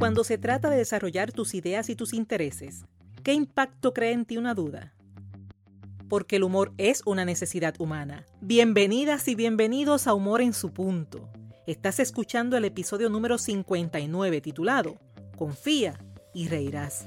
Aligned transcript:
Cuando 0.00 0.24
se 0.24 0.38
trata 0.38 0.70
de 0.70 0.78
desarrollar 0.78 1.30
tus 1.30 1.52
ideas 1.52 1.90
y 1.90 1.94
tus 1.94 2.14
intereses, 2.14 2.86
¿qué 3.22 3.34
impacto 3.34 3.92
crea 3.92 4.12
en 4.12 4.24
ti 4.24 4.38
una 4.38 4.54
duda? 4.54 4.94
Porque 6.08 6.36
el 6.36 6.42
humor 6.42 6.72
es 6.78 7.02
una 7.04 7.26
necesidad 7.26 7.74
humana. 7.78 8.24
Bienvenidas 8.40 9.28
y 9.28 9.34
bienvenidos 9.34 10.06
a 10.06 10.14
Humor 10.14 10.40
en 10.40 10.54
su 10.54 10.72
punto. 10.72 11.28
Estás 11.66 12.00
escuchando 12.00 12.56
el 12.56 12.64
episodio 12.64 13.10
número 13.10 13.36
59 13.36 14.40
titulado 14.40 14.98
Confía 15.36 16.00
y 16.32 16.48
reirás. 16.48 17.04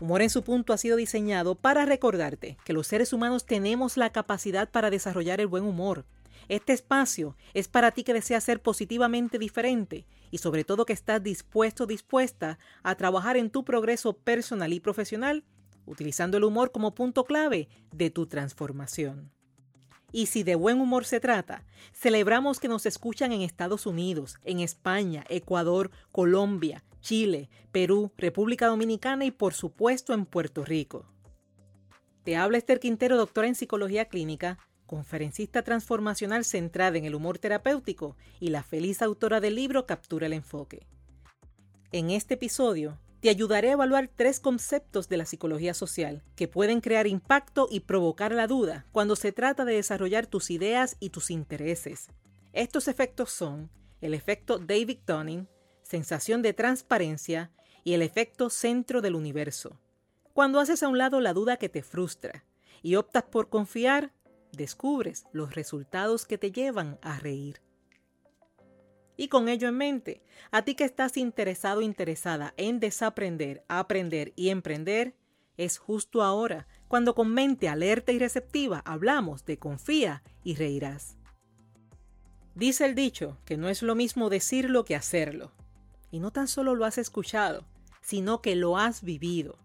Humor 0.00 0.22
en 0.22 0.30
su 0.30 0.44
punto 0.44 0.72
ha 0.72 0.78
sido 0.78 0.96
diseñado 0.96 1.56
para 1.56 1.84
recordarte 1.84 2.56
que 2.64 2.72
los 2.72 2.86
seres 2.86 3.12
humanos 3.12 3.46
tenemos 3.46 3.96
la 3.96 4.10
capacidad 4.10 4.70
para 4.70 4.90
desarrollar 4.90 5.40
el 5.40 5.48
buen 5.48 5.64
humor. 5.64 6.04
Este 6.48 6.72
espacio 6.72 7.36
es 7.52 7.66
para 7.66 7.90
ti 7.90 8.04
que 8.04 8.14
deseas 8.14 8.44
ser 8.44 8.62
positivamente 8.62 9.38
diferente 9.38 10.06
y 10.30 10.38
sobre 10.38 10.62
todo 10.62 10.86
que 10.86 10.92
estás 10.92 11.22
dispuesto 11.22 11.84
o 11.84 11.86
dispuesta 11.86 12.58
a 12.84 12.94
trabajar 12.94 13.36
en 13.36 13.50
tu 13.50 13.64
progreso 13.64 14.12
personal 14.12 14.72
y 14.72 14.80
profesional 14.80 15.44
utilizando 15.84 16.36
el 16.36 16.44
humor 16.44 16.70
como 16.70 16.94
punto 16.94 17.24
clave 17.24 17.68
de 17.92 18.10
tu 18.10 18.26
transformación. 18.26 19.32
Y 20.12 20.26
si 20.26 20.42
de 20.42 20.54
buen 20.54 20.80
humor 20.80 21.04
se 21.04 21.20
trata, 21.20 21.64
celebramos 21.92 22.60
que 22.60 22.68
nos 22.68 22.86
escuchan 22.86 23.32
en 23.32 23.42
Estados 23.42 23.84
Unidos, 23.84 24.38
en 24.44 24.60
España, 24.60 25.24
Ecuador, 25.28 25.90
Colombia, 26.12 26.84
Chile, 27.08 27.48
Perú, 27.72 28.12
República 28.18 28.66
Dominicana 28.66 29.24
y 29.24 29.30
por 29.30 29.54
supuesto 29.54 30.12
en 30.12 30.26
Puerto 30.26 30.62
Rico. 30.62 31.06
Te 32.22 32.36
habla 32.36 32.58
Esther 32.58 32.80
Quintero, 32.80 33.16
doctora 33.16 33.48
en 33.48 33.54
psicología 33.54 34.10
clínica, 34.10 34.58
conferencista 34.84 35.62
transformacional 35.62 36.44
centrada 36.44 36.98
en 36.98 37.06
el 37.06 37.14
humor 37.14 37.38
terapéutico 37.38 38.14
y 38.40 38.50
la 38.50 38.62
feliz 38.62 39.00
autora 39.00 39.40
del 39.40 39.54
libro 39.54 39.86
Captura 39.86 40.26
el 40.26 40.34
enfoque. 40.34 40.86
En 41.92 42.10
este 42.10 42.34
episodio 42.34 42.98
te 43.20 43.30
ayudaré 43.30 43.70
a 43.70 43.72
evaluar 43.72 44.10
tres 44.14 44.38
conceptos 44.38 45.08
de 45.08 45.16
la 45.16 45.24
psicología 45.24 45.72
social 45.72 46.22
que 46.36 46.46
pueden 46.46 46.82
crear 46.82 47.06
impacto 47.06 47.68
y 47.70 47.80
provocar 47.80 48.32
la 48.32 48.46
duda 48.46 48.84
cuando 48.92 49.16
se 49.16 49.32
trata 49.32 49.64
de 49.64 49.76
desarrollar 49.76 50.26
tus 50.26 50.50
ideas 50.50 50.98
y 51.00 51.08
tus 51.08 51.30
intereses. 51.30 52.10
Estos 52.52 52.86
efectos 52.86 53.30
son 53.30 53.70
el 54.02 54.12
efecto 54.12 54.58
David 54.58 54.98
Dunning, 55.06 55.48
sensación 55.88 56.42
de 56.42 56.52
transparencia 56.52 57.50
y 57.82 57.94
el 57.94 58.02
efecto 58.02 58.50
centro 58.50 59.00
del 59.00 59.14
universo. 59.14 59.80
Cuando 60.34 60.60
haces 60.60 60.82
a 60.82 60.88
un 60.88 60.98
lado 60.98 61.22
la 61.22 61.32
duda 61.32 61.56
que 61.56 61.70
te 61.70 61.82
frustra 61.82 62.44
y 62.82 62.96
optas 62.96 63.22
por 63.22 63.48
confiar, 63.48 64.12
descubres 64.52 65.24
los 65.32 65.54
resultados 65.54 66.26
que 66.26 66.36
te 66.36 66.52
llevan 66.52 66.98
a 67.00 67.18
reír. 67.18 67.62
Y 69.16 69.28
con 69.28 69.48
ello 69.48 69.66
en 69.66 69.78
mente, 69.78 70.22
a 70.50 70.62
ti 70.62 70.74
que 70.74 70.84
estás 70.84 71.16
interesado 71.16 71.80
interesada 71.80 72.52
en 72.58 72.80
desaprender, 72.80 73.64
aprender 73.66 74.34
y 74.36 74.50
emprender, 74.50 75.14
es 75.56 75.78
justo 75.78 76.22
ahora 76.22 76.68
cuando 76.86 77.14
con 77.14 77.32
mente 77.32 77.66
alerta 77.66 78.12
y 78.12 78.18
receptiva 78.18 78.82
hablamos 78.84 79.46
de 79.46 79.58
confía 79.58 80.22
y 80.44 80.54
reirás. 80.54 81.16
Dice 82.54 82.84
el 82.84 82.94
dicho 82.94 83.38
que 83.46 83.56
no 83.56 83.70
es 83.70 83.82
lo 83.82 83.94
mismo 83.94 84.28
decirlo 84.28 84.84
que 84.84 84.94
hacerlo. 84.94 85.52
Y 86.10 86.20
no 86.20 86.30
tan 86.30 86.48
solo 86.48 86.74
lo 86.74 86.84
has 86.84 86.98
escuchado, 86.98 87.66
sino 88.00 88.40
que 88.40 88.56
lo 88.56 88.78
has 88.78 89.02
vivido, 89.02 89.58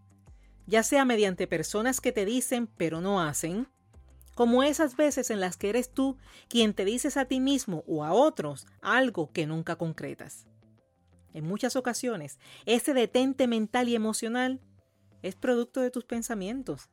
ya 0.67 0.83
sea 0.83 1.05
mediante 1.05 1.47
personas 1.47 2.01
que 2.01 2.11
te 2.11 2.25
dicen 2.25 2.67
pero 2.67 3.01
no 3.01 3.21
hacen, 3.21 3.67
como 4.35 4.63
esas 4.63 4.95
veces 4.95 5.29
en 5.29 5.39
las 5.39 5.57
que 5.57 5.69
eres 5.69 5.93
tú 5.93 6.17
quien 6.49 6.73
te 6.73 6.85
dices 6.85 7.17
a 7.17 7.25
ti 7.25 7.39
mismo 7.39 7.83
o 7.87 8.03
a 8.03 8.13
otros 8.13 8.65
algo 8.81 9.31
que 9.31 9.45
nunca 9.45 9.75
concretas. 9.75 10.47
En 11.33 11.45
muchas 11.45 11.75
ocasiones, 11.75 12.39
ese 12.65 12.93
detente 12.93 13.47
mental 13.47 13.89
y 13.89 13.95
emocional 13.95 14.59
es 15.21 15.35
producto 15.35 15.81
de 15.81 15.91
tus 15.91 16.05
pensamientos. 16.05 16.89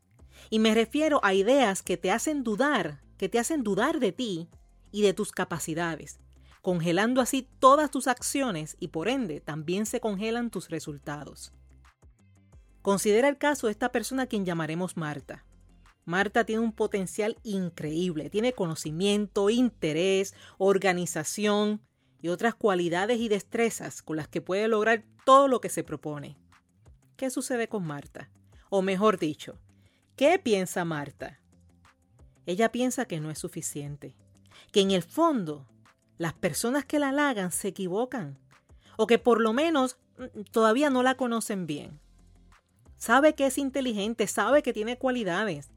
Y 0.49 0.59
me 0.59 0.75
refiero 0.75 1.21
a 1.23 1.35
ideas 1.35 1.83
que 1.83 1.97
te 1.97 2.11
hacen 2.11 2.43
dudar, 2.43 3.03
que 3.19 3.29
te 3.29 3.39
hacen 3.39 3.63
dudar 3.63 4.01
de 4.01 4.13
ti 4.13 4.49
y 4.93 5.03
de 5.03 5.13
tus 5.13 5.33
capacidades, 5.33 6.21
congelando 6.63 7.21
así 7.21 7.49
todas 7.59 7.91
tus 7.91 8.07
acciones 8.07 8.77
y 8.81 8.89
por 8.89 9.09
ende 9.09 9.41
también 9.41 9.87
se 9.87 10.01
congelan 10.01 10.51
tus 10.51 10.69
resultados. 10.69 11.53
Considera 12.83 13.29
el 13.29 13.39
caso 13.39 13.67
de 13.67 13.73
esta 13.73 13.93
persona 13.93 14.23
a 14.23 14.27
quien 14.27 14.45
llamaremos 14.45 14.97
Marta. 14.97 15.45
Marta 16.05 16.45
tiene 16.45 16.63
un 16.63 16.73
potencial 16.73 17.37
increíble, 17.43 18.31
tiene 18.31 18.53
conocimiento, 18.53 19.51
interés, 19.51 20.35
organización 20.59 21.83
y 22.23 22.29
otras 22.29 22.55
cualidades 22.55 23.21
y 23.21 23.29
destrezas 23.29 24.03
con 24.03 24.17
las 24.17 24.29
que 24.29 24.41
puede 24.41 24.67
lograr 24.67 25.05
todo 25.25 25.47
lo 25.47 25.61
que 25.61 25.69
se 25.69 25.85
propone. 25.85 26.37
¿Qué 27.17 27.31
sucede 27.31 27.69
con 27.69 27.87
Marta? 27.87 28.31
O 28.71 28.83
mejor 28.83 29.19
dicho, 29.19 29.59
¿qué 30.17 30.39
piensa 30.39 30.85
Marta? 30.85 31.39
Ella 32.47 32.73
piensa 32.73 33.05
que 33.05 33.21
no 33.21 33.31
es 33.31 33.39
suficiente, 33.39 34.17
que 34.73 34.81
en 34.81 34.91
el 34.91 35.03
fondo 35.03 35.70
las 36.21 36.35
personas 36.35 36.85
que 36.85 36.99
la 36.99 37.09
halagan 37.09 37.51
se 37.51 37.69
equivocan 37.69 38.37
o 38.99 39.07
que 39.07 39.19
por 39.19 39.41
lo 39.41 39.55
menos 39.55 39.97
mm, 40.19 40.43
todavía 40.51 40.91
no 40.91 41.03
la 41.03 41.15
conocen 41.15 41.67
bien. 41.67 41.99
Sabe 42.99 43.35
que 43.35 43.47
es 43.47 43.57
inteligente, 43.57 44.27
sabe 44.27 44.63
que 44.63 44.75
tiene 44.75 44.99
cualidades, 44.99 45.71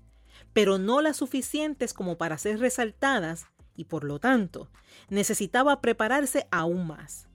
pero 0.51 0.79
no 0.79 0.99
las 0.99 1.15
suficientes 1.15 1.93
como 1.93 2.17
para 2.17 2.37
ser 2.37 2.59
resaltadas 2.59 3.45
y 3.77 3.85
por 3.85 4.03
lo 4.03 4.19
tanto 4.19 4.69
necesitaba 5.07 5.79
prepararse 5.79 6.45
aún 6.51 6.87
más. 6.87 7.29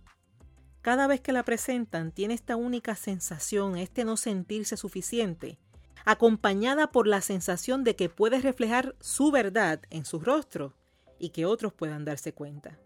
Cada 0.83 1.07
vez 1.07 1.23
que 1.23 1.33
la 1.33 1.45
presentan 1.45 2.13
tiene 2.13 2.35
esta 2.35 2.57
única 2.57 2.95
sensación, 2.95 3.79
este 3.79 4.05
no 4.05 4.19
sentirse 4.19 4.77
suficiente, 4.77 5.59
acompañada 6.05 6.93
por 6.93 7.07
la 7.07 7.23
sensación 7.23 7.85
de 7.85 7.97
que 7.97 8.11
puede 8.11 8.43
reflejar 8.43 8.97
su 9.01 9.31
verdad 9.31 9.81
en 9.89 10.05
su 10.05 10.21
rostro 10.21 10.75
y 11.19 11.31
que 11.31 11.47
otros 11.47 11.73
puedan 11.73 12.05
darse 12.05 12.35
cuenta. 12.35 12.79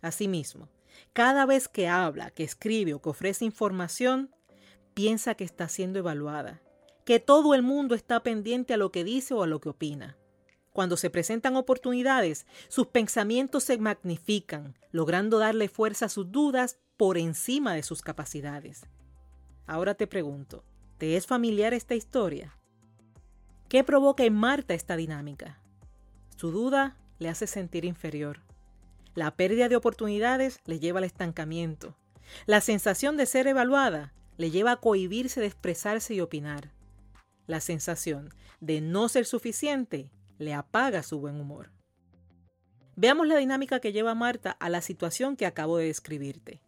Asimismo, 0.00 0.68
cada 1.12 1.46
vez 1.46 1.68
que 1.68 1.88
habla, 1.88 2.30
que 2.30 2.44
escribe 2.44 2.94
o 2.94 3.02
que 3.02 3.10
ofrece 3.10 3.44
información, 3.44 4.34
piensa 4.94 5.34
que 5.34 5.44
está 5.44 5.68
siendo 5.68 5.98
evaluada, 5.98 6.60
que 7.04 7.20
todo 7.20 7.54
el 7.54 7.62
mundo 7.62 7.94
está 7.94 8.22
pendiente 8.22 8.74
a 8.74 8.76
lo 8.76 8.92
que 8.92 9.04
dice 9.04 9.34
o 9.34 9.42
a 9.42 9.46
lo 9.46 9.60
que 9.60 9.70
opina. 9.70 10.16
Cuando 10.72 10.96
se 10.96 11.10
presentan 11.10 11.56
oportunidades, 11.56 12.46
sus 12.68 12.86
pensamientos 12.86 13.64
se 13.64 13.78
magnifican, 13.78 14.78
logrando 14.92 15.38
darle 15.38 15.68
fuerza 15.68 16.06
a 16.06 16.08
sus 16.08 16.30
dudas 16.30 16.78
por 16.96 17.18
encima 17.18 17.74
de 17.74 17.82
sus 17.82 18.02
capacidades. 18.02 18.86
Ahora 19.66 19.94
te 19.94 20.06
pregunto, 20.06 20.64
¿te 20.98 21.16
es 21.16 21.26
familiar 21.26 21.74
esta 21.74 21.94
historia? 21.94 22.56
¿Qué 23.68 23.84
provoca 23.84 24.24
en 24.24 24.34
Marta 24.34 24.74
esta 24.74 24.96
dinámica? 24.96 25.60
Su 26.36 26.50
duda 26.50 26.96
le 27.18 27.28
hace 27.28 27.46
sentir 27.46 27.84
inferior. 27.84 28.40
La 29.14 29.34
pérdida 29.36 29.68
de 29.68 29.76
oportunidades 29.76 30.60
le 30.66 30.78
lleva 30.78 30.98
al 30.98 31.04
estancamiento. 31.04 31.96
La 32.46 32.60
sensación 32.60 33.16
de 33.16 33.26
ser 33.26 33.46
evaluada 33.46 34.12
le 34.36 34.50
lleva 34.50 34.72
a 34.72 34.76
cohibirse 34.76 35.40
de 35.40 35.46
expresarse 35.46 36.14
y 36.14 36.20
opinar. 36.20 36.72
La 37.46 37.60
sensación 37.60 38.32
de 38.60 38.80
no 38.80 39.08
ser 39.08 39.26
suficiente 39.26 40.10
le 40.38 40.54
apaga 40.54 41.02
su 41.02 41.18
buen 41.18 41.40
humor. 41.40 41.70
Veamos 42.96 43.26
la 43.26 43.36
dinámica 43.36 43.80
que 43.80 43.92
lleva 43.92 44.14
Marta 44.14 44.52
a 44.52 44.68
la 44.68 44.82
situación 44.82 45.36
que 45.36 45.46
acabo 45.46 45.78
de 45.78 45.86
describirte. 45.86 46.62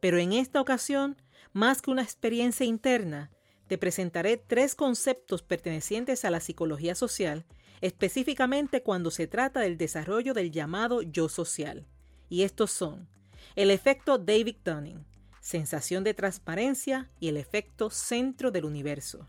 Pero 0.00 0.18
en 0.18 0.32
esta 0.32 0.60
ocasión, 0.60 1.16
más 1.52 1.80
que 1.80 1.90
una 1.90 2.02
experiencia 2.02 2.66
interna, 2.66 3.30
te 3.66 3.78
presentaré 3.78 4.36
tres 4.36 4.74
conceptos 4.74 5.42
pertenecientes 5.42 6.24
a 6.24 6.30
la 6.30 6.40
psicología 6.40 6.94
social 6.94 7.46
específicamente 7.80 8.82
cuando 8.82 9.10
se 9.10 9.26
trata 9.26 9.60
del 9.60 9.76
desarrollo 9.76 10.34
del 10.34 10.50
llamado 10.50 11.02
yo 11.02 11.28
social. 11.28 11.86
Y 12.28 12.42
estos 12.42 12.70
son 12.70 13.08
el 13.54 13.70
efecto 13.70 14.18
David 14.18 14.56
Dunning, 14.64 15.04
sensación 15.40 16.04
de 16.04 16.14
transparencia 16.14 17.10
y 17.20 17.28
el 17.28 17.36
efecto 17.36 17.90
centro 17.90 18.50
del 18.50 18.64
universo. 18.64 19.28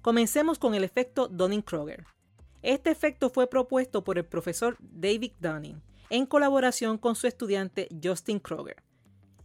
Comencemos 0.00 0.58
con 0.58 0.74
el 0.74 0.82
efecto 0.82 1.28
Dunning-Kroger. 1.28 2.04
Este 2.62 2.90
efecto 2.90 3.30
fue 3.30 3.48
propuesto 3.48 4.02
por 4.02 4.18
el 4.18 4.24
profesor 4.24 4.76
David 4.80 5.32
Dunning 5.38 5.80
en 6.10 6.26
colaboración 6.26 6.98
con 6.98 7.14
su 7.14 7.26
estudiante 7.26 7.88
Justin 8.02 8.40
Kroger. 8.40 8.82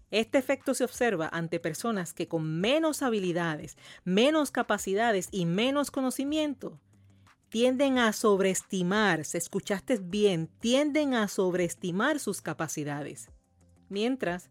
Este 0.10 0.38
efecto 0.38 0.74
se 0.74 0.84
observa 0.84 1.30
ante 1.32 1.60
personas 1.60 2.14
que 2.14 2.28
con 2.28 2.60
menos 2.60 3.02
habilidades, 3.02 3.78
menos 4.04 4.52
capacidades 4.52 5.28
y 5.32 5.46
menos 5.46 5.92
conocimiento 5.92 6.80
tienden 7.50 7.98
a 7.98 8.14
sobreestimar, 8.14 9.24
se 9.26 9.38
escuchaste 9.38 9.98
bien, 9.98 10.48
tienden 10.60 11.14
a 11.14 11.28
sobreestimar 11.28 12.20
sus 12.20 12.42
capacidades. 12.42 13.30
Mientras, 13.90 14.50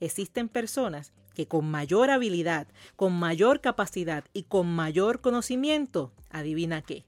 existen 0.00 0.48
personas 0.48 1.12
que 1.34 1.48
con 1.48 1.70
mayor 1.70 2.10
habilidad, 2.10 2.68
con 2.96 3.12
mayor 3.12 3.60
capacidad 3.60 4.24
y 4.32 4.44
con 4.44 4.66
mayor 4.74 5.20
conocimiento, 5.20 6.12
adivina 6.30 6.82
qué, 6.82 7.06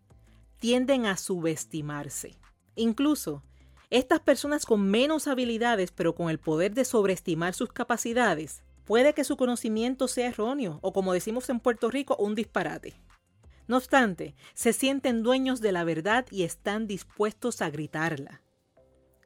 tienden 0.59 1.07
a 1.07 1.17
subestimarse. 1.17 2.37
Incluso, 2.75 3.43
estas 3.91 4.21
personas 4.21 4.67
con 4.67 4.89
menos 4.89 5.27
habilidades 5.27 5.91
pero 5.91 6.15
con 6.15 6.31
el 6.31 6.39
poder 6.39 6.75
de 6.75 6.85
sobreestimar 6.85 7.55
sus 7.55 7.73
capacidades, 7.73 8.63
puede 8.85 9.15
que 9.15 9.25
su 9.25 9.37
conocimiento 9.37 10.09
sea 10.09 10.29
erróneo 10.29 10.79
o 10.83 10.93
como 10.93 11.13
decimos 11.13 11.49
en 11.51 11.61
Puerto 11.61 11.91
Rico, 11.91 12.17
un 12.17 12.35
disparate. 12.35 12.95
No 13.71 13.77
obstante, 13.77 14.35
se 14.53 14.73
sienten 14.73 15.23
dueños 15.23 15.61
de 15.61 15.71
la 15.71 15.85
verdad 15.85 16.27
y 16.33 16.43
están 16.43 16.89
dispuestos 16.89 17.63
a 17.63 17.71
gritarla. 17.71 18.43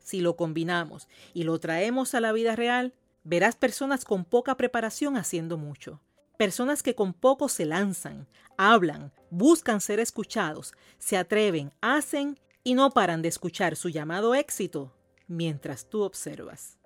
Si 0.00 0.20
lo 0.20 0.37
combinamos 0.37 1.08
y 1.32 1.44
lo 1.44 1.58
traemos 1.58 2.14
a 2.14 2.20
la 2.20 2.31
vida 2.31 2.55
real, 2.55 2.93
verás 3.23 3.56
personas 3.56 4.05
con 4.05 4.26
poca 4.26 4.55
preparación 4.58 5.17
haciendo 5.17 5.56
mucho. 5.56 6.02
Personas 6.37 6.82
que 6.82 6.94
con 6.94 7.14
poco 7.14 7.49
se 7.49 7.64
lanzan, 7.64 8.29
hablan, 8.58 9.14
buscan 9.31 9.81
ser 9.81 9.99
escuchados, 9.99 10.75
se 10.99 11.17
atreven, 11.17 11.73
hacen 11.81 12.38
y 12.62 12.75
no 12.75 12.91
paran 12.91 13.23
de 13.23 13.29
escuchar 13.29 13.76
su 13.76 13.88
llamado 13.88 14.35
éxito 14.35 14.94
mientras 15.26 15.88
tú 15.88 16.02
observas. 16.02 16.76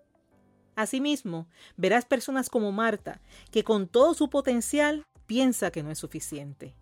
Asimismo, 0.77 1.49
verás 1.77 2.05
personas 2.05 2.51
como 2.51 2.71
Marta, 2.71 3.21
que 3.51 3.65
con 3.65 3.89
todo 3.89 4.15
su 4.15 4.31
potencial 4.31 5.09
piensa 5.27 5.73
que 5.73 5.83
no 5.83 5.91
es 5.91 5.99
suficiente. 5.99 6.77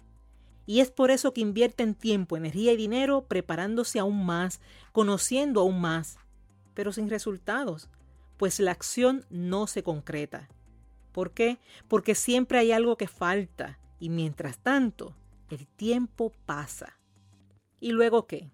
Y 0.67 0.81
es 0.81 0.91
por 0.91 1.11
eso 1.11 1.33
que 1.33 1.41
invierten 1.41 1.95
tiempo, 1.95 2.37
energía 2.37 2.73
y 2.73 2.77
dinero 2.77 3.23
preparándose 3.23 4.01
aún 4.01 4.27
más, 4.27 4.61
conociendo 4.93 5.61
aún 5.61 5.81
más, 5.81 6.19
pero 6.75 6.93
sin 6.93 7.09
resultados, 7.09 7.89
pues 8.37 8.61
la 8.61 8.73
acción 8.73 9.25
no 9.31 9.69
se 9.69 9.83
concreta. 9.83 10.49
¿Por 11.13 11.31
qué? 11.33 11.59
Porque 11.89 12.15
siempre 12.15 12.59
hay 12.59 12.73
algo 12.73 12.97
que 12.97 13.09
falta 13.09 13.79
y 13.99 14.11
mientras 14.11 14.59
tanto, 14.59 15.15
el 15.49 15.67
tiempo 15.67 16.33
pasa. 16.45 16.99
¿Y 17.81 17.93
luego 17.93 18.27
qué? 18.27 18.51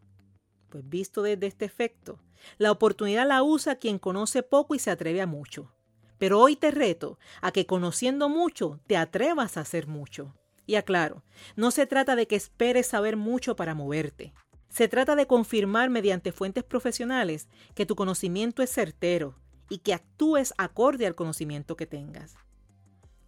Pues 0.68 0.88
visto 0.88 1.22
desde 1.22 1.46
este 1.46 1.64
efecto, 1.64 2.20
la 2.58 2.70
oportunidad 2.70 3.26
la 3.26 3.42
usa 3.42 3.76
quien 3.76 3.98
conoce 3.98 4.42
poco 4.42 4.74
y 4.74 4.78
se 4.78 4.90
atreve 4.90 5.20
a 5.20 5.26
mucho. 5.26 5.72
Pero 6.18 6.38
hoy 6.38 6.54
te 6.54 6.70
reto 6.70 7.18
a 7.40 7.50
que 7.50 7.66
conociendo 7.66 8.28
mucho 8.28 8.78
te 8.86 8.96
atrevas 8.96 9.56
a 9.56 9.62
hacer 9.62 9.88
mucho. 9.88 10.34
Y 10.66 10.76
aclaro, 10.76 11.24
no 11.56 11.70
se 11.70 11.86
trata 11.86 12.16
de 12.16 12.26
que 12.26 12.36
esperes 12.36 12.86
saber 12.86 13.16
mucho 13.16 13.56
para 13.56 13.74
moverte. 13.74 14.32
Se 14.68 14.88
trata 14.88 15.16
de 15.16 15.26
confirmar 15.26 15.90
mediante 15.90 16.32
fuentes 16.32 16.64
profesionales 16.64 17.48
que 17.74 17.84
tu 17.84 17.94
conocimiento 17.94 18.62
es 18.62 18.70
certero 18.70 19.34
y 19.68 19.78
que 19.78 19.94
actúes 19.94 20.54
acorde 20.56 21.06
al 21.06 21.14
conocimiento 21.14 21.76
que 21.76 21.86
tengas. 21.86 22.34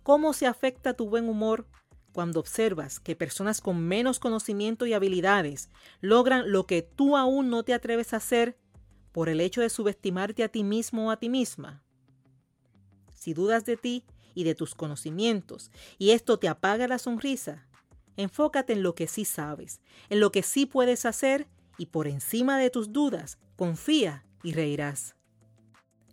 ¿Cómo 0.03 0.33
se 0.33 0.47
afecta 0.47 0.95
tu 0.95 1.09
buen 1.09 1.29
humor 1.29 1.67
cuando 2.13 2.39
observas 2.39 3.01
que 3.01 3.17
personas 3.17 3.61
con 3.61 3.81
menos 3.81 4.21
conocimiento 4.21 4.87
y 4.87 4.93
habilidades 4.93 5.71
logran 6.01 6.53
lo 6.53 6.67
que 6.67 6.83
tú 6.83 7.17
aún 7.17 7.51
no 7.51 7.63
te 7.63 7.75
atreves 7.75 8.15
a 8.15 8.19
hacer 8.19 8.57
por 9.13 9.29
el 9.29 9.41
hecho 9.41 9.61
de 9.61 9.71
subestimarte 9.71 10.45
a 10.45 10.49
ti 10.49 10.63
mismo 10.63 11.09
o 11.09 11.11
a 11.11 11.17
ti 11.17 11.29
misma? 11.29 11.83
Si 13.15 13.35
dudas 13.35 13.65
de 13.65 13.77
ti 13.77 14.05
y 14.35 14.45
de 14.45 14.55
tus 14.55 14.75
conocimientos 14.75 15.71
y 15.99 16.11
esto 16.11 16.39
te 16.39 16.49
apaga 16.49 16.89
la 16.89 16.99
sonrisa, 16.99 17.67
Enfócate 18.17 18.75
en 18.75 18.83
lo 18.83 18.95
que 18.95 19.07
sí 19.07 19.25
sabes, 19.25 19.81
en 20.09 20.21
lo 20.21 20.31
que 20.31 20.43
sí 20.43 20.67
puedes 20.67 21.05
hacer 21.05 21.49
y 21.79 21.87
por 21.87 22.07
encima 22.07 22.59
de 22.59 22.71
tus 22.71 22.93
dudas, 22.93 23.39
confía 23.57 24.25
y 24.43 24.53
reirás. 24.53 25.17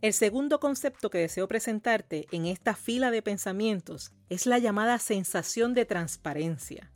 El 0.01 0.13
segundo 0.13 0.59
concepto 0.59 1.11
que 1.11 1.19
deseo 1.19 1.47
presentarte 1.47 2.25
en 2.31 2.47
esta 2.47 2.75
fila 2.75 3.11
de 3.11 3.21
pensamientos 3.21 4.11
es 4.29 4.47
la 4.47 4.57
llamada 4.57 4.97
sensación 4.97 5.75
de 5.75 5.85
transparencia. 5.85 6.91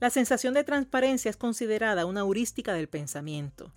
La 0.00 0.08
sensación 0.08 0.54
de 0.54 0.64
transparencia 0.64 1.28
es 1.28 1.36
considerada 1.36 2.06
una 2.06 2.20
heurística 2.20 2.72
del 2.72 2.88
pensamiento. 2.88 3.74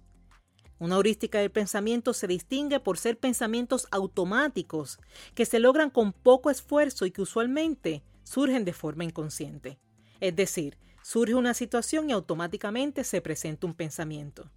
Una 0.82 0.96
heurística 0.96 1.38
del 1.38 1.52
pensamiento 1.52 2.12
se 2.12 2.26
distingue 2.26 2.80
por 2.80 2.98
ser 2.98 3.20
pensamientos 3.20 3.88
automáticos 3.92 4.98
que 5.36 5.46
se 5.46 5.60
logran 5.60 5.92
con 5.92 6.12
poco 6.12 6.50
esfuerzo 6.50 7.06
y 7.06 7.12
que 7.12 7.22
usualmente 7.22 8.02
surgen 8.24 8.66
de 8.66 8.74
forma 8.74 9.04
inconsciente. 9.04 9.78
Es 10.22 10.36
decir, 10.36 10.80
surge 11.04 11.36
una 11.36 11.54
situación 11.54 12.10
y 12.10 12.14
automáticamente 12.14 13.04
se 13.04 13.22
presenta 13.22 13.68
un 13.68 13.76
pensamiento. 13.76 14.50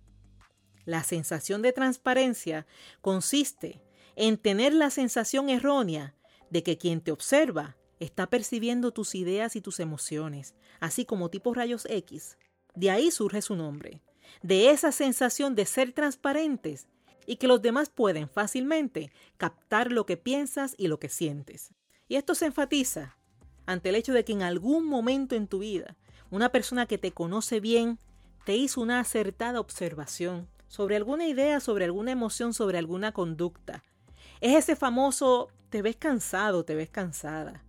La 0.87 1.05
sensación 1.05 1.61
de 1.61 1.75
transparencia 1.75 2.67
consiste 3.03 3.83
en 4.17 4.39
tener 4.39 4.73
la 4.73 4.89
sensación 4.89 5.51
errónea 5.51 6.15
de 6.49 6.63
que 6.63 6.79
quien 6.79 7.03
te 7.03 7.13
observa 7.13 7.77
está 8.01 8.31
percibiendo 8.31 8.93
tus 8.93 9.15
ideas 9.15 9.57
y 9.57 9.61
tus 9.61 9.79
emociones, 9.79 10.55
así 10.81 11.05
como 11.05 11.29
tipos 11.29 11.55
rayos 11.55 11.87
X. 11.91 12.39
De 12.75 12.91
ahí 12.91 13.11
surge 13.11 13.43
su 13.43 13.57
nombre, 13.57 14.01
de 14.43 14.71
esa 14.71 14.93
sensación 14.93 15.55
de 15.55 15.67
ser 15.67 15.93
transparentes 15.93 16.87
y 17.27 17.37
que 17.37 17.47
los 17.47 17.63
demás 17.63 17.89
pueden 17.89 18.29
fácilmente 18.29 19.11
captar 19.37 19.91
lo 19.91 20.07
que 20.07 20.17
piensas 20.17 20.75
y 20.79 20.89
lo 20.89 20.99
que 20.99 21.09
sientes. 21.09 21.73
Y 22.09 22.17
esto 22.17 22.35
se 22.35 22.47
enfatiza 22.47 23.17
ante 23.67 23.89
el 23.89 23.95
hecho 23.97 24.13
de 24.13 24.25
que 24.25 24.33
en 24.33 24.43
algún 24.43 24.85
momento 24.85 25.35
en 25.35 25.47
tu 25.47 25.61
vida 25.61 25.97
una 26.31 26.51
persona 26.51 26.87
que 26.87 26.99
te 26.99 27.13
conoce 27.13 27.61
bien 27.61 27.99
te 28.45 28.57
hizo 28.57 28.81
una 28.81 29.01
acertada 29.01 29.61
observación 29.61 30.49
sobre 30.69 30.97
alguna 30.97 31.27
idea, 31.27 31.61
sobre 31.61 31.85
alguna 31.85 32.13
emoción, 32.13 32.53
sobre 32.53 32.79
alguna 32.79 33.13
conducta. 33.13 33.85
Es 34.41 34.57
ese 34.57 34.77
famoso 34.77 35.49
te 35.71 35.83
ves 35.83 35.97
cansado, 35.97 36.65
te 36.65 36.75
ves 36.75 36.91
cansada. 36.91 37.65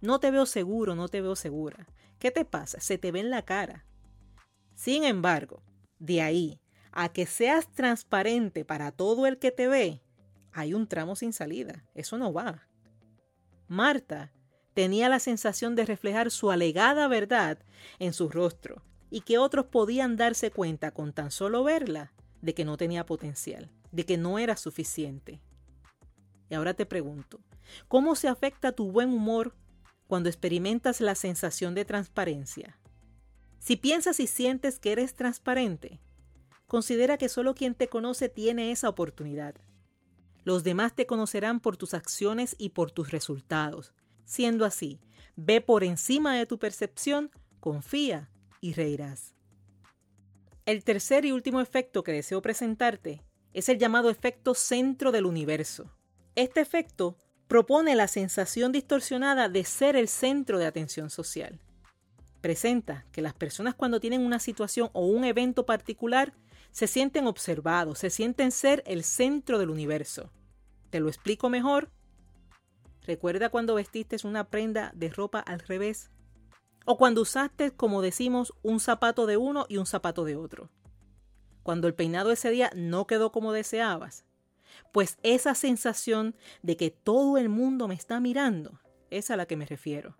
No 0.00 0.20
te 0.20 0.30
veo 0.30 0.46
seguro, 0.46 0.94
no 0.94 1.08
te 1.08 1.20
veo 1.20 1.34
segura. 1.34 1.86
¿Qué 2.18 2.30
te 2.30 2.44
pasa? 2.44 2.80
Se 2.80 2.98
te 2.98 3.10
ve 3.10 3.20
en 3.20 3.30
la 3.30 3.42
cara. 3.42 3.84
Sin 4.74 5.04
embargo, 5.04 5.62
de 5.98 6.22
ahí 6.22 6.60
a 6.92 7.08
que 7.08 7.26
seas 7.26 7.68
transparente 7.72 8.64
para 8.64 8.92
todo 8.92 9.26
el 9.26 9.38
que 9.38 9.50
te 9.50 9.68
ve, 9.68 10.00
hay 10.52 10.74
un 10.74 10.86
tramo 10.86 11.16
sin 11.16 11.32
salida. 11.32 11.84
Eso 11.94 12.16
no 12.18 12.32
va. 12.32 12.68
Marta 13.66 14.32
tenía 14.74 15.08
la 15.08 15.18
sensación 15.18 15.74
de 15.74 15.84
reflejar 15.84 16.30
su 16.30 16.50
alegada 16.50 17.08
verdad 17.08 17.58
en 17.98 18.12
su 18.12 18.28
rostro 18.28 18.82
y 19.10 19.22
que 19.22 19.38
otros 19.38 19.66
podían 19.66 20.16
darse 20.16 20.50
cuenta 20.50 20.92
con 20.92 21.12
tan 21.12 21.30
solo 21.30 21.64
verla 21.64 22.12
de 22.42 22.54
que 22.54 22.64
no 22.64 22.76
tenía 22.76 23.06
potencial, 23.06 23.70
de 23.90 24.04
que 24.04 24.16
no 24.16 24.38
era 24.38 24.56
suficiente. 24.56 25.40
Y 26.50 26.54
ahora 26.54 26.74
te 26.74 26.86
pregunto, 26.86 27.40
¿cómo 27.88 28.14
se 28.14 28.28
afecta 28.28 28.72
tu 28.72 28.90
buen 28.92 29.12
humor 29.12 29.54
cuando 30.06 30.28
experimentas 30.28 31.00
la 31.00 31.14
sensación 31.14 31.74
de 31.74 31.84
transparencia? 31.84 32.78
Si 33.64 33.76
piensas 33.76 34.20
y 34.20 34.26
sientes 34.26 34.78
que 34.78 34.92
eres 34.92 35.14
transparente, 35.14 35.98
considera 36.66 37.16
que 37.16 37.30
solo 37.30 37.54
quien 37.54 37.74
te 37.74 37.88
conoce 37.88 38.28
tiene 38.28 38.72
esa 38.72 38.90
oportunidad. 38.90 39.54
Los 40.44 40.64
demás 40.64 40.94
te 40.94 41.06
conocerán 41.06 41.60
por 41.60 41.78
tus 41.78 41.94
acciones 41.94 42.56
y 42.58 42.68
por 42.68 42.90
tus 42.90 43.10
resultados, 43.10 43.94
Siendo 44.26 44.66
así, 44.66 45.00
ve 45.36 45.62
por 45.62 45.82
encima 45.82 46.36
de 46.36 46.44
tu 46.44 46.58
percepción, 46.58 47.30
confía 47.60 48.30
y 48.60 48.74
reirás. 48.74 49.34
El 50.66 50.84
tercer 50.84 51.24
y 51.24 51.32
último 51.32 51.62
efecto 51.62 52.02
que 52.02 52.12
deseo 52.12 52.42
presentarte 52.42 53.22
es 53.54 53.70
el 53.70 53.78
llamado 53.78 54.10
efecto 54.10 54.54
centro 54.54 55.10
del 55.10 55.24
universo. 55.24 55.90
Este 56.34 56.60
efecto 56.60 57.16
propone 57.48 57.94
la 57.94 58.08
sensación 58.08 58.72
distorsionada 58.72 59.48
de 59.48 59.64
ser 59.64 59.96
el 59.96 60.08
centro 60.08 60.58
de 60.58 60.66
atención 60.66 61.08
social. 61.08 61.60
Presenta 62.44 63.06
que 63.10 63.22
las 63.22 63.32
personas 63.32 63.74
cuando 63.74 64.00
tienen 64.00 64.20
una 64.20 64.38
situación 64.38 64.90
o 64.92 65.06
un 65.06 65.24
evento 65.24 65.64
particular 65.64 66.34
se 66.72 66.86
sienten 66.86 67.26
observados, 67.26 68.00
se 68.00 68.10
sienten 68.10 68.52
ser 68.52 68.82
el 68.86 69.02
centro 69.02 69.58
del 69.58 69.70
universo. 69.70 70.30
Te 70.90 71.00
lo 71.00 71.08
explico 71.08 71.48
mejor 71.48 71.90
¿Recuerda 73.00 73.48
cuando 73.48 73.76
vestiste 73.76 74.18
una 74.24 74.50
prenda 74.50 74.92
de 74.94 75.08
ropa 75.08 75.40
al 75.40 75.60
revés? 75.60 76.10
O 76.84 76.98
cuando 76.98 77.22
usaste, 77.22 77.70
como 77.70 78.02
decimos, 78.02 78.52
un 78.60 78.78
zapato 78.78 79.24
de 79.24 79.38
uno 79.38 79.64
y 79.70 79.78
un 79.78 79.86
zapato 79.86 80.26
de 80.26 80.36
otro. 80.36 80.68
Cuando 81.62 81.88
el 81.88 81.94
peinado 81.94 82.30
ese 82.30 82.50
día 82.50 82.70
no 82.76 83.06
quedó 83.06 83.32
como 83.32 83.54
deseabas. 83.54 84.26
Pues 84.92 85.16
esa 85.22 85.54
sensación 85.54 86.36
de 86.62 86.76
que 86.76 86.90
todo 86.90 87.38
el 87.38 87.48
mundo 87.48 87.88
me 87.88 87.94
está 87.94 88.20
mirando, 88.20 88.80
es 89.08 89.30
a 89.30 89.36
la 89.38 89.46
que 89.46 89.56
me 89.56 89.64
refiero. 89.64 90.18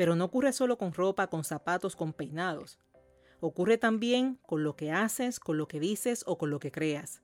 Pero 0.00 0.16
no 0.16 0.24
ocurre 0.24 0.54
solo 0.54 0.78
con 0.78 0.94
ropa, 0.94 1.26
con 1.26 1.44
zapatos, 1.44 1.94
con 1.94 2.14
peinados. 2.14 2.78
Ocurre 3.38 3.76
también 3.76 4.38
con 4.46 4.64
lo 4.64 4.74
que 4.74 4.92
haces, 4.92 5.38
con 5.38 5.58
lo 5.58 5.68
que 5.68 5.78
dices 5.78 6.24
o 6.26 6.38
con 6.38 6.48
lo 6.48 6.58
que 6.58 6.72
creas. 6.72 7.20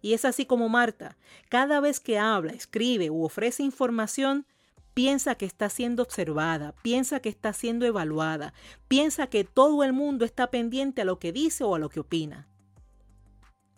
Y 0.00 0.14
es 0.14 0.24
así 0.24 0.46
como 0.46 0.70
Marta, 0.70 1.18
cada 1.50 1.78
vez 1.78 2.00
que 2.00 2.18
habla, 2.18 2.52
escribe 2.52 3.10
u 3.10 3.22
ofrece 3.22 3.64
información, 3.64 4.46
piensa 4.94 5.34
que 5.34 5.44
está 5.44 5.68
siendo 5.68 6.02
observada, 6.02 6.74
piensa 6.80 7.20
que 7.20 7.28
está 7.28 7.52
siendo 7.52 7.84
evaluada, 7.84 8.54
piensa 8.88 9.26
que 9.26 9.44
todo 9.44 9.84
el 9.84 9.92
mundo 9.92 10.24
está 10.24 10.50
pendiente 10.50 11.02
a 11.02 11.04
lo 11.04 11.18
que 11.18 11.32
dice 11.32 11.64
o 11.64 11.74
a 11.74 11.78
lo 11.78 11.90
que 11.90 12.00
opina. 12.00 12.48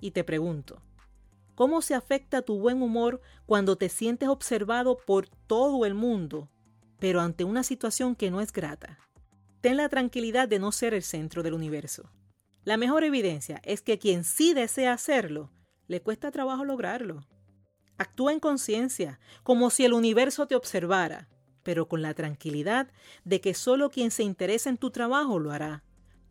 Y 0.00 0.12
te 0.12 0.22
pregunto, 0.22 0.80
¿cómo 1.56 1.82
se 1.82 1.96
afecta 1.96 2.42
tu 2.42 2.60
buen 2.60 2.82
humor 2.82 3.20
cuando 3.46 3.74
te 3.74 3.88
sientes 3.88 4.28
observado 4.28 4.96
por 4.96 5.26
todo 5.26 5.84
el 5.84 5.94
mundo, 5.94 6.48
pero 6.98 7.20
ante 7.20 7.44
una 7.44 7.62
situación 7.62 8.14
que 8.14 8.30
no 8.30 8.40
es 8.40 8.52
grata? 8.52 8.98
Ten 9.60 9.76
la 9.76 9.88
tranquilidad 9.88 10.48
de 10.48 10.58
no 10.58 10.72
ser 10.72 10.94
el 10.94 11.02
centro 11.02 11.42
del 11.42 11.54
universo. 11.54 12.10
La 12.64 12.76
mejor 12.76 13.04
evidencia 13.04 13.60
es 13.64 13.82
que 13.82 13.98
quien 13.98 14.24
sí 14.24 14.54
desea 14.54 14.92
hacerlo, 14.92 15.50
le 15.86 16.02
cuesta 16.02 16.30
trabajo 16.30 16.64
lograrlo. 16.64 17.26
Actúa 17.96 18.32
en 18.32 18.40
conciencia, 18.40 19.18
como 19.42 19.70
si 19.70 19.84
el 19.84 19.92
universo 19.92 20.46
te 20.46 20.54
observara, 20.54 21.28
pero 21.62 21.88
con 21.88 22.02
la 22.02 22.14
tranquilidad 22.14 22.92
de 23.24 23.40
que 23.40 23.54
solo 23.54 23.90
quien 23.90 24.10
se 24.10 24.22
interesa 24.22 24.70
en 24.70 24.76
tu 24.76 24.90
trabajo 24.90 25.38
lo 25.38 25.50
hará. 25.50 25.82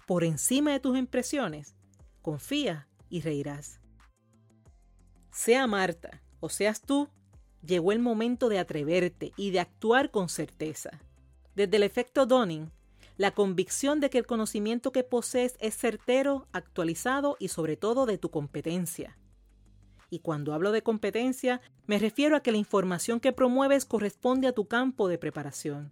Por 0.06 0.24
encima 0.24 0.72
de 0.72 0.80
tus 0.80 0.98
impresiones, 0.98 1.76
confía 2.22 2.88
y 3.10 3.22
reirás. 3.22 3.82
Sea 5.32 5.68
Marta 5.68 6.24
o 6.40 6.50
seas 6.50 6.82
tú, 6.82 7.10
llegó 7.68 7.92
el 7.92 8.00
momento 8.00 8.50
de 8.50 8.60
atreverte 8.60 9.34
y 9.36 9.52
de 9.52 9.60
actuar 9.60 10.10
con 10.10 10.30
certeza. 10.30 11.02
Desde 11.54 11.78
el 11.78 11.84
efecto 11.84 12.26
Dunning, 12.26 12.72
la 13.18 13.32
convicción 13.32 14.00
de 14.00 14.10
que 14.10 14.20
el 14.20 14.26
conocimiento 14.26 14.92
que 14.92 15.04
posees 15.04 15.56
es 15.60 15.76
certero, 15.76 16.48
actualizado 16.54 17.36
y 17.40 17.50
sobre 17.50 17.76
todo 17.76 18.06
de 18.06 18.18
tu 18.18 18.30
competencia. 18.30 19.18
Y 20.10 20.20
cuando 20.20 20.54
hablo 20.54 20.72
de 20.72 20.84
competencia, 20.84 21.60
me 21.86 22.00
refiero 22.00 22.36
a 22.36 22.42
que 22.42 22.52
la 22.52 22.58
información 22.58 23.20
que 23.20 23.34
promueves 23.34 23.86
corresponde 23.86 24.48
a 24.48 24.54
tu 24.54 24.68
campo 24.68 25.08
de 25.08 25.18
preparación. 25.18 25.92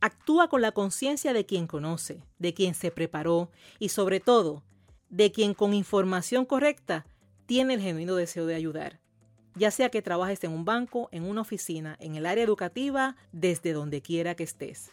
Actúa 0.00 0.48
con 0.48 0.62
la 0.62 0.72
conciencia 0.72 1.32
de 1.32 1.46
quien 1.46 1.68
conoce, 1.68 2.24
de 2.38 2.54
quien 2.54 2.74
se 2.74 2.90
preparó 2.90 3.50
y 3.78 3.90
sobre 3.90 4.18
todo, 4.18 4.64
de 5.10 5.30
quien 5.30 5.54
con 5.54 5.74
información 5.74 6.44
correcta 6.44 7.06
tiene 7.46 7.74
el 7.74 7.80
genuino 7.80 8.16
deseo 8.16 8.46
de 8.46 8.56
ayudar. 8.56 9.01
Ya 9.54 9.70
sea 9.70 9.90
que 9.90 10.02
trabajes 10.02 10.42
en 10.44 10.52
un 10.52 10.64
banco, 10.64 11.08
en 11.12 11.24
una 11.24 11.42
oficina, 11.42 11.96
en 12.00 12.14
el 12.14 12.26
área 12.26 12.44
educativa, 12.44 13.16
desde 13.32 13.72
donde 13.72 14.00
quiera 14.00 14.34
que 14.34 14.44
estés. 14.44 14.92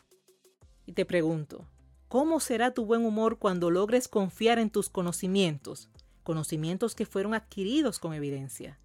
Y 0.85 0.93
te 0.93 1.05
pregunto, 1.05 1.67
¿cómo 2.07 2.39
será 2.39 2.73
tu 2.73 2.85
buen 2.85 3.05
humor 3.05 3.39
cuando 3.39 3.71
logres 3.71 4.07
confiar 4.07 4.59
en 4.59 4.69
tus 4.69 4.89
conocimientos, 4.89 5.89
conocimientos 6.29 6.93
que 6.93 7.07
fueron 7.07 7.33
adquiridos 7.33 7.97
con 7.97 8.13
evidencia. 8.13 8.77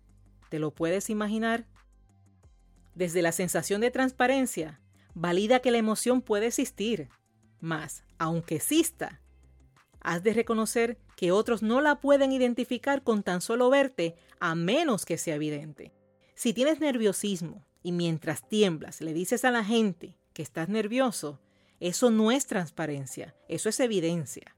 ¿Te 0.48 0.58
lo 0.58 0.70
puedes 0.70 1.10
imaginar? 1.10 1.66
Desde 2.94 3.20
la 3.20 3.32
sensación 3.32 3.82
de 3.82 3.90
transparencia, 3.90 4.80
valida 5.12 5.60
que 5.60 5.70
la 5.70 5.76
emoción 5.76 6.22
puede 6.22 6.46
existir, 6.46 7.10
mas, 7.60 8.02
aunque 8.16 8.54
exista, 8.56 9.20
has 10.04 10.22
de 10.22 10.34
reconocer 10.34 10.98
que 11.16 11.32
otros 11.32 11.62
no 11.62 11.80
la 11.80 12.00
pueden 12.00 12.30
identificar 12.30 13.02
con 13.02 13.22
tan 13.22 13.40
solo 13.40 13.70
verte 13.70 14.14
a 14.38 14.54
menos 14.54 15.04
que 15.04 15.18
sea 15.18 15.34
evidente. 15.34 15.92
Si 16.34 16.52
tienes 16.52 16.78
nerviosismo 16.78 17.66
y 17.82 17.92
mientras 17.92 18.48
tiemblas 18.48 19.00
le 19.00 19.12
dices 19.12 19.44
a 19.44 19.50
la 19.50 19.64
gente 19.64 20.16
que 20.32 20.42
estás 20.42 20.68
nervioso, 20.68 21.40
eso 21.80 22.10
no 22.10 22.30
es 22.30 22.46
transparencia, 22.46 23.34
eso 23.48 23.68
es 23.68 23.80
evidencia. 23.80 24.56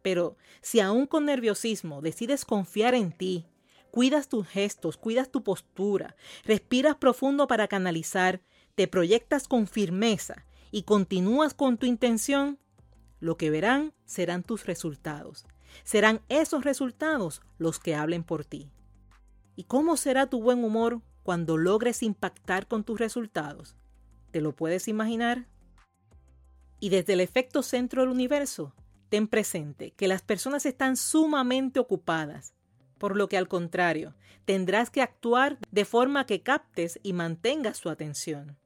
Pero 0.00 0.36
si 0.60 0.80
aún 0.80 1.06
con 1.06 1.26
nerviosismo 1.26 2.00
decides 2.02 2.44
confiar 2.44 2.94
en 2.94 3.12
ti, 3.12 3.46
cuidas 3.90 4.28
tus 4.28 4.48
gestos, 4.48 4.96
cuidas 4.96 5.30
tu 5.30 5.44
postura, 5.44 6.16
respiras 6.44 6.96
profundo 6.96 7.46
para 7.46 7.68
canalizar, 7.68 8.40
te 8.74 8.88
proyectas 8.88 9.48
con 9.48 9.66
firmeza 9.66 10.46
y 10.70 10.84
continúas 10.84 11.52
con 11.52 11.76
tu 11.76 11.86
intención, 11.86 12.58
lo 13.22 13.36
que 13.36 13.50
verán 13.50 13.94
serán 14.04 14.42
tus 14.42 14.66
resultados. 14.66 15.46
Serán 15.84 16.22
esos 16.28 16.64
resultados 16.64 17.40
los 17.56 17.78
que 17.78 17.94
hablen 17.94 18.24
por 18.24 18.44
ti. 18.44 18.68
¿Y 19.54 19.64
cómo 19.64 19.96
será 19.96 20.26
tu 20.26 20.42
buen 20.42 20.64
humor 20.64 21.02
cuando 21.22 21.56
logres 21.56 22.02
impactar 22.02 22.66
con 22.66 22.82
tus 22.82 22.98
resultados? 22.98 23.76
¿Te 24.32 24.40
lo 24.40 24.56
puedes 24.56 24.88
imaginar? 24.88 25.46
Y 26.80 26.88
desde 26.88 27.12
el 27.12 27.20
efecto 27.20 27.62
centro 27.62 28.02
del 28.02 28.10
universo, 28.10 28.74
ten 29.08 29.28
presente 29.28 29.92
que 29.92 30.08
las 30.08 30.22
personas 30.22 30.66
están 30.66 30.96
sumamente 30.96 31.78
ocupadas, 31.78 32.54
por 32.98 33.16
lo 33.16 33.28
que 33.28 33.38
al 33.38 33.46
contrario, 33.46 34.16
tendrás 34.46 34.90
que 34.90 35.00
actuar 35.00 35.58
de 35.70 35.84
forma 35.84 36.26
que 36.26 36.42
captes 36.42 36.98
y 37.04 37.12
mantengas 37.12 37.76
su 37.76 37.88
atención. 37.88 38.58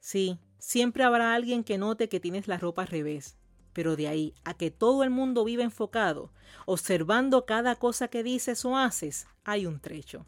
Sí, 0.00 0.40
siempre 0.58 1.04
habrá 1.04 1.34
alguien 1.34 1.62
que 1.62 1.78
note 1.78 2.08
que 2.08 2.18
tienes 2.18 2.48
la 2.48 2.58
ropa 2.58 2.82
al 2.82 2.88
revés, 2.88 3.38
pero 3.72 3.96
de 3.96 4.08
ahí 4.08 4.34
a 4.44 4.54
que 4.54 4.70
todo 4.70 5.02
el 5.04 5.10
mundo 5.10 5.44
vive 5.44 5.62
enfocado, 5.62 6.32
observando 6.66 7.46
cada 7.46 7.76
cosa 7.76 8.08
que 8.08 8.22
dices 8.22 8.64
o 8.64 8.76
haces, 8.76 9.26
hay 9.44 9.66
un 9.66 9.80
trecho. 9.80 10.26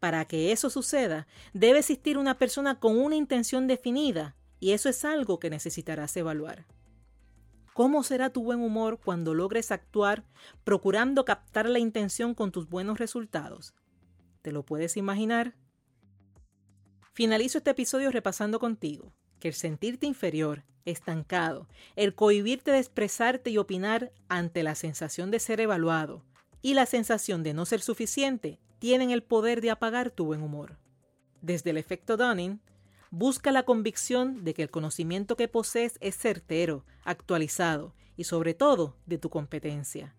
Para 0.00 0.24
que 0.24 0.52
eso 0.52 0.68
suceda, 0.68 1.26
debe 1.52 1.78
existir 1.78 2.18
una 2.18 2.38
persona 2.38 2.80
con 2.80 2.98
una 2.98 3.16
intención 3.16 3.66
definida, 3.66 4.36
y 4.58 4.72
eso 4.72 4.88
es 4.88 5.04
algo 5.04 5.38
que 5.38 5.50
necesitarás 5.50 6.16
evaluar. 6.16 6.66
¿Cómo 7.72 8.02
será 8.02 8.30
tu 8.30 8.42
buen 8.42 8.60
humor 8.60 9.00
cuando 9.02 9.32
logres 9.32 9.72
actuar 9.72 10.24
procurando 10.62 11.24
captar 11.24 11.68
la 11.68 11.78
intención 11.78 12.34
con 12.34 12.52
tus 12.52 12.68
buenos 12.68 12.98
resultados? 12.98 13.74
¿Te 14.42 14.52
lo 14.52 14.64
puedes 14.64 14.96
imaginar? 14.96 15.54
Finalizo 17.14 17.58
este 17.58 17.70
episodio 17.70 18.10
repasando 18.10 18.58
contigo 18.58 19.12
que 19.42 19.48
el 19.48 19.54
sentirte 19.54 20.06
inferior, 20.06 20.62
estancado, 20.84 21.68
el 21.96 22.14
cohibirte 22.14 22.70
de 22.70 22.78
expresarte 22.78 23.50
y 23.50 23.58
opinar 23.58 24.12
ante 24.28 24.62
la 24.62 24.76
sensación 24.76 25.32
de 25.32 25.40
ser 25.40 25.60
evaluado 25.60 26.24
y 26.62 26.74
la 26.74 26.86
sensación 26.86 27.42
de 27.42 27.52
no 27.52 27.66
ser 27.66 27.80
suficiente 27.80 28.60
tienen 28.78 29.10
el 29.10 29.22
poder 29.22 29.60
de 29.60 29.72
apagar 29.72 30.10
tu 30.10 30.26
buen 30.26 30.42
humor. 30.42 30.78
Desde 31.40 31.70
el 31.70 31.76
efecto 31.76 32.16
Dunning, 32.16 32.60
Busca 33.14 33.52
la 33.52 33.64
convicción 33.64 34.42
de 34.42 34.54
que 34.54 34.62
el 34.62 34.70
conocimiento 34.70 35.36
que 35.36 35.46
posees 35.46 35.98
es 36.00 36.16
certero, 36.16 36.86
actualizado 37.04 37.94
y 38.16 38.24
sobre 38.24 38.54
todo 38.54 38.96
de 39.04 39.18
tu 39.18 39.28
competencia. 39.28 40.14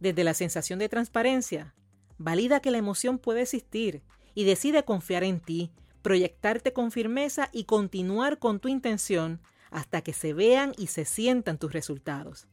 Desde 0.00 0.22
la 0.22 0.34
sensación 0.34 0.78
de 0.78 0.90
transparencia, 0.90 1.74
valida 2.18 2.60
que 2.60 2.70
la 2.70 2.76
emoción 2.76 3.18
puede 3.18 3.40
existir 3.40 4.02
y 4.34 4.44
decide 4.44 4.84
confiar 4.84 5.24
en 5.24 5.40
ti, 5.40 5.72
proyectarte 6.02 6.72
con 6.72 6.90
firmeza 6.90 7.48
y 7.52 7.64
continuar 7.64 8.38
con 8.38 8.60
tu 8.60 8.68
intención 8.68 9.40
hasta 9.70 10.02
que 10.02 10.12
se 10.12 10.32
vean 10.32 10.72
y 10.76 10.88
se 10.88 11.04
sientan 11.04 11.58
tus 11.58 11.72
resultados. 11.72 12.48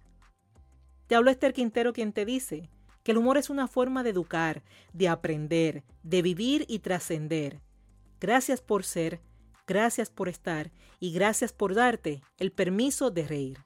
Te 1.07 1.15
hablo 1.15 1.31
Esther 1.31 1.55
Quintero 1.55 1.95
quien 1.95 2.13
te 2.13 2.27
dice, 2.27 2.69
que 3.03 3.13
el 3.13 3.19
humor 3.19 3.39
es 3.39 3.51
una 3.51 3.69
forma 3.69 4.03
de 4.03 4.11
educar, 4.11 4.65
de 4.93 5.09
aprender, 5.09 5.85
de 6.03 6.23
vivir 6.23 6.65
y 6.69 6.81
trascender. 6.81 7.61
Gracias 8.21 8.61
por 8.61 8.83
ser, 8.83 9.21
gracias 9.67 10.11
por 10.11 10.29
estar 10.29 10.73
y 10.99 11.13
gracias 11.13 11.53
por 11.53 11.75
darte 11.75 12.23
el 12.39 12.51
permiso 12.51 13.11
de 13.11 13.29
reír. 13.29 13.59